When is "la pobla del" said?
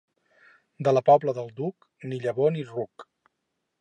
0.97-1.53